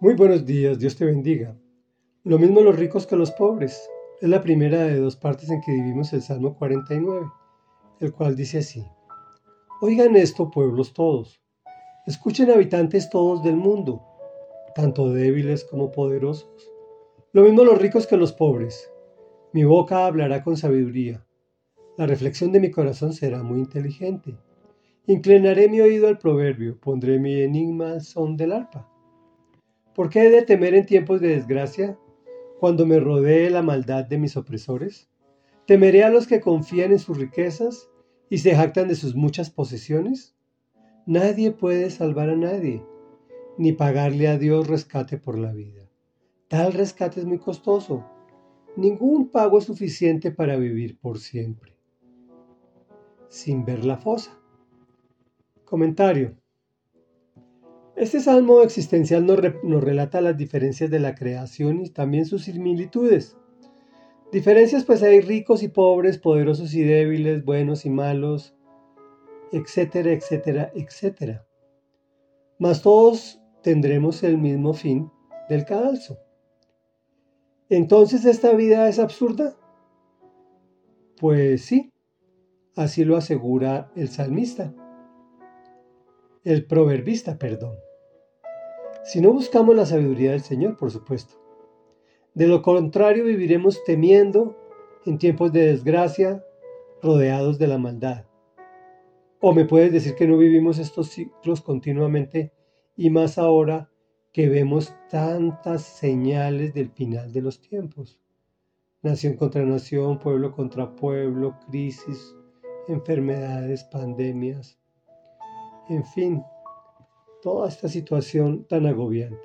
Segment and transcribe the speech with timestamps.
[0.00, 1.58] Muy buenos días, Dios te bendiga.
[2.22, 3.90] Lo mismo los ricos que los pobres.
[4.20, 7.26] Es la primera de dos partes en que vivimos el Salmo 49,
[7.98, 8.86] el cual dice así.
[9.80, 11.42] Oigan esto, pueblos todos.
[12.06, 14.00] Escuchen habitantes todos del mundo,
[14.76, 16.70] tanto débiles como poderosos.
[17.32, 18.92] Lo mismo los ricos que los pobres.
[19.52, 21.26] Mi boca hablará con sabiduría.
[21.96, 24.36] La reflexión de mi corazón será muy inteligente.
[25.08, 28.88] Inclinaré mi oído al proverbio, pondré mi enigma al son del arpa.
[29.98, 31.98] ¿Por qué he de temer en tiempos de desgracia,
[32.60, 35.10] cuando me rodee la maldad de mis opresores?
[35.66, 37.90] ¿Temeré a los que confían en sus riquezas
[38.30, 40.36] y se jactan de sus muchas posesiones?
[41.04, 42.80] Nadie puede salvar a nadie,
[43.56, 45.90] ni pagarle a Dios rescate por la vida.
[46.46, 48.06] Tal rescate es muy costoso.
[48.76, 51.76] Ningún pago es suficiente para vivir por siempre.
[53.28, 54.38] Sin ver la fosa.
[55.64, 56.36] Comentario.
[57.98, 63.36] Este salmo existencial nos, relata las diferencias de la creación y también sus similitudes.
[64.30, 68.54] Diferencias pues hay ricos y pobres, poderosos y débiles, buenos y malos,
[69.50, 71.44] etcétera, etcétera, etcétera.
[72.60, 75.10] Mas todos tendremos el mismo fin
[75.48, 76.20] del cadalso.
[77.68, 79.56] Entonces, ¿esta vida es absurda?
[81.20, 81.92] Pues sí,
[82.76, 84.72] así lo asegura el salmista,
[86.44, 87.87] el proverbista, perdón
[89.08, 91.34] si no buscamos la sabiduría del Señor, por supuesto.
[92.34, 94.54] De lo contrario, viviremos temiendo
[95.06, 96.44] en tiempos de desgracia,
[97.02, 98.26] rodeados de la maldad.
[99.40, 102.52] O me puedes decir que no vivimos estos ciclos continuamente
[102.96, 103.90] y más ahora
[104.30, 108.20] que vemos tantas señales del final de los tiempos.
[109.00, 112.36] Nación contra nación, pueblo contra pueblo, crisis,
[112.88, 114.78] enfermedades, pandemias,
[115.88, 116.42] en fin,
[117.42, 119.38] toda esta situación tan agobiante.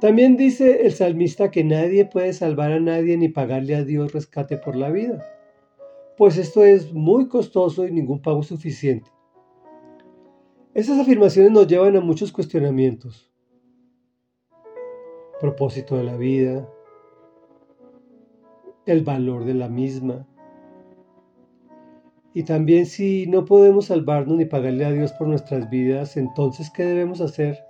[0.00, 4.56] También dice el salmista que nadie puede salvar a nadie ni pagarle a Dios rescate
[4.56, 5.24] por la vida,
[6.16, 9.10] pues esto es muy costoso y ningún pago suficiente.
[10.74, 13.30] Estas afirmaciones nos llevan a muchos cuestionamientos.
[15.40, 16.68] Propósito de la vida,
[18.86, 20.26] el valor de la misma,
[22.34, 26.84] y también si no podemos salvarnos ni pagarle a Dios por nuestras vidas, entonces ¿qué
[26.84, 27.64] debemos hacer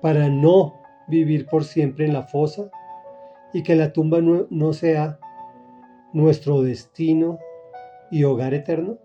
[0.00, 2.70] para no vivir por siempre en la fosa
[3.52, 5.18] y que la tumba no, sea
[6.12, 7.38] nuestro destino
[8.10, 8.98] y hogar eterno?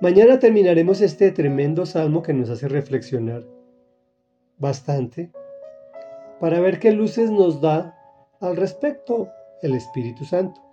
[0.00, 3.44] Mañana terminaremos este tremendo salmo que nos hace reflexionar
[4.58, 5.32] bastante
[6.40, 7.96] para ver qué luces nos da
[8.40, 9.28] al respecto
[9.62, 10.71] el Espíritu Santo.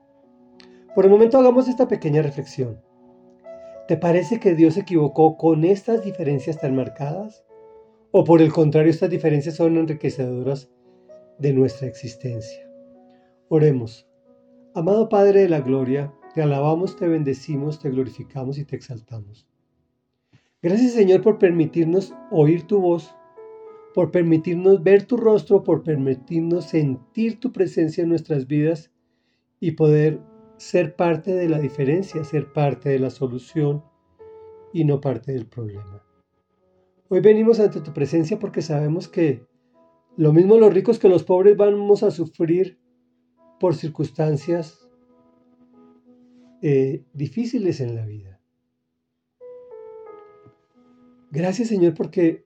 [0.96, 2.82] Por el momento hagamos esta pequeña reflexión.
[3.88, 7.44] ¿Te parece que Dios se equivocó con estas diferencias tan marcadas?
[8.12, 10.70] ¿O por el contrario estas diferencias son enriquecedoras
[11.38, 12.68] de nuestra existencia?
[13.50, 14.08] Oremos.
[14.74, 19.48] Amado Padre de la Gloria, te alabamos, te bendecimos, te glorificamos y te exaltamos.
[20.62, 23.16] Gracias Señor por permitirnos oír tu voz,
[23.94, 28.92] por permitirnos ver tu rostro, por permitirnos sentir tu presencia en nuestras vidas
[29.60, 30.20] y poder
[30.60, 33.82] ser parte de la diferencia, ser parte de la solución
[34.74, 36.04] y no parte del problema.
[37.08, 39.48] Hoy venimos ante tu presencia porque sabemos que
[40.18, 42.78] lo mismo los ricos que los pobres vamos a sufrir
[43.58, 44.88] por circunstancias
[46.62, 48.42] eh, difíciles en la vida.
[51.32, 52.46] Gracias Señor porque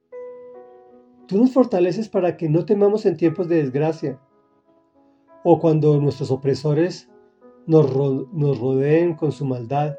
[1.28, 4.22] tú nos fortaleces para que no temamos en tiempos de desgracia
[5.44, 7.10] o cuando nuestros opresores
[7.66, 7.90] nos,
[8.60, 9.98] rodeen con su maldad.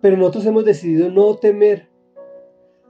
[0.00, 1.88] Pero nosotros hemos decidido no temer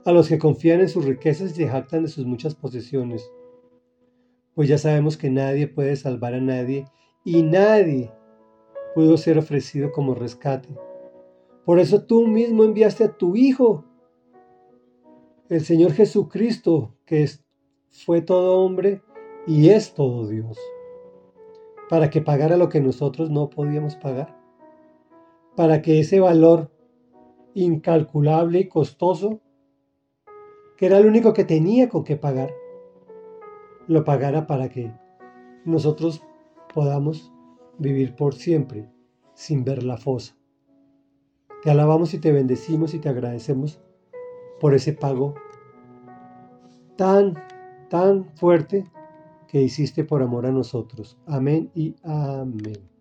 [0.05, 3.31] a los que confían en sus riquezas y se jactan de sus muchas posesiones.
[4.55, 6.85] Pues ya sabemos que nadie puede salvar a nadie
[7.23, 8.11] y nadie
[8.95, 10.69] pudo ser ofrecido como rescate.
[11.65, 13.85] Por eso tú mismo enviaste a tu Hijo,
[15.49, 17.27] el Señor Jesucristo, que
[17.89, 19.01] fue todo hombre
[19.47, 20.57] y es todo Dios
[21.89, 24.37] para que pagara lo que nosotros no podíamos pagar,
[25.55, 26.71] para que ese valor
[27.55, 29.41] incalculable y costoso,
[30.77, 32.53] que era el único que tenía con qué pagar,
[33.87, 34.93] lo pagara para que
[35.65, 36.21] nosotros
[36.73, 37.33] podamos
[37.79, 38.87] vivir por siempre
[39.33, 40.35] sin ver la fosa.
[41.63, 43.81] Te alabamos y te bendecimos y te agradecemos
[44.59, 45.33] por ese pago
[46.95, 47.33] tan,
[47.89, 48.85] tan fuerte
[49.49, 51.17] que hiciste por amor a nosotros.
[51.25, 52.98] Amén y amén.